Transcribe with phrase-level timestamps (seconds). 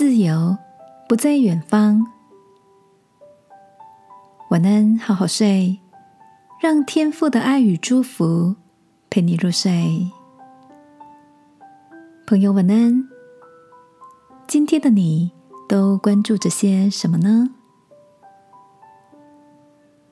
[0.00, 0.56] 自由，
[1.06, 2.06] 不在远方。
[4.48, 5.78] 晚安，好好睡，
[6.58, 8.56] 让天父的爱与祝福
[9.10, 10.10] 陪你入睡。
[12.26, 13.06] 朋友，晚安。
[14.46, 15.32] 今天的你
[15.68, 17.50] 都关注着些什么呢？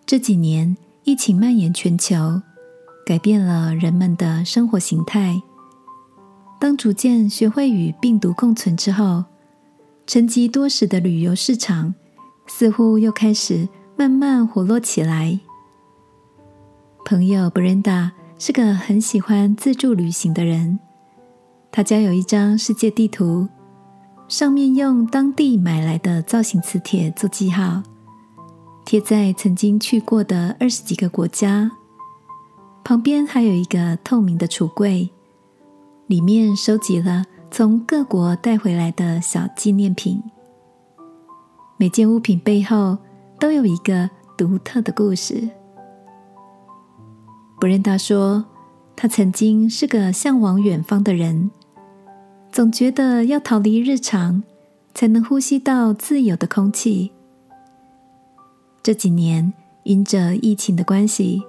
[0.05, 2.42] 这几年疫情蔓延全球，
[3.06, 5.41] 改变了人们的生活形态。
[6.60, 9.24] 当逐渐学会与病毒共存之后，
[10.08, 11.94] 沉寂多时的旅游市场
[12.46, 15.38] 似乎又开始慢慢活络起来。
[17.04, 20.78] 朋友 Brenda 是个很喜欢自助旅行的人，
[21.70, 23.48] 他家有一张世界地图，
[24.28, 27.82] 上面用当地买来的造型磁铁做记号，
[28.86, 31.70] 贴在曾经去过的二十几个国家。
[32.82, 35.10] 旁边还有一个透明的橱柜，
[36.06, 37.26] 里面收集了。
[37.51, 40.23] 从各国带回来的小纪念品，
[41.77, 42.96] 每件物品背后
[43.40, 45.49] 都有一个独特的故事。
[47.59, 48.45] 布仁达说，
[48.95, 51.51] 他曾经是个向往远方的人，
[52.52, 54.45] 总觉得要逃离日常，
[54.95, 57.10] 才能呼吸到自由的空气。
[58.83, 59.52] 这几年，
[59.83, 61.43] 因着疫情的关系，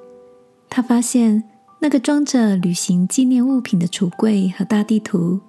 [0.69, 1.43] 他发现
[1.79, 5.39] 那个装着旅行纪念物品的橱柜和大地图。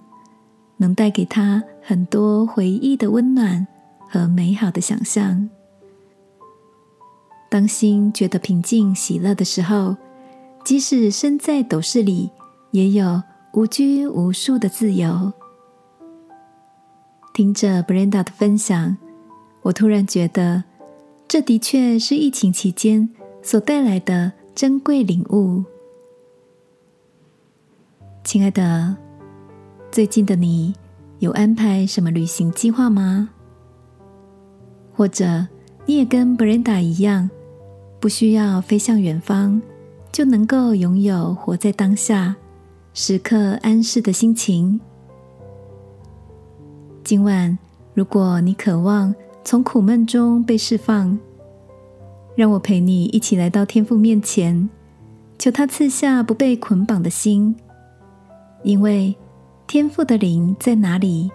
[0.80, 3.66] 能带给他很多回忆的温暖
[4.08, 5.50] 和美好的想象。
[7.50, 9.94] 当心觉得平静喜乐的时候，
[10.64, 12.30] 即使身在斗室里，
[12.70, 15.30] 也有无拘无束的自由。
[17.34, 18.96] 听着 Brenda 的分享，
[19.60, 20.64] 我突然觉得，
[21.28, 23.10] 这的确是疫情期间
[23.42, 25.62] 所带来的珍贵领悟。
[28.24, 29.09] 亲爱的。
[29.90, 30.72] 最近的你
[31.18, 33.28] 有安排什么旅行计划吗？
[34.94, 35.44] 或者
[35.84, 37.28] 你也跟 Brenda 一样，
[37.98, 39.60] 不需要飞向远方，
[40.12, 42.36] 就能够拥有活在当下、
[42.94, 44.80] 时刻安适的心情？
[47.02, 47.58] 今晚，
[47.92, 49.12] 如果你渴望
[49.42, 51.18] 从苦闷中被释放，
[52.36, 54.70] 让我陪你一起来到天父面前，
[55.36, 57.56] 求他赐下不被捆绑的心，
[58.62, 59.16] 因为。
[59.70, 61.30] 天赋的灵在哪里，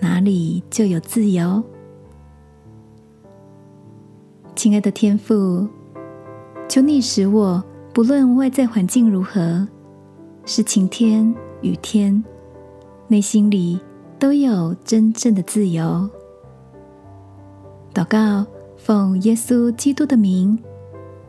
[0.00, 1.60] 哪里就有自由。
[4.54, 5.66] 亲爱的天赋，
[6.68, 7.60] 求你使我
[7.92, 9.66] 不论外在环境如何，
[10.44, 12.22] 是晴天雨天，
[13.08, 13.80] 内心里
[14.20, 16.08] 都有真正的自由。
[17.92, 18.46] 祷告，
[18.76, 20.56] 奉耶稣基督的名，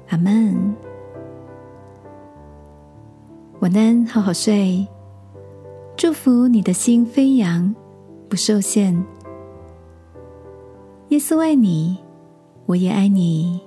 [0.09, 0.75] 阿门。
[3.61, 4.87] 晚安，好好睡。
[5.97, 7.73] 祝福你的心飞扬，
[8.27, 8.93] 不受限。
[11.07, 11.97] 耶稣爱你，
[12.65, 13.61] 我也爱你。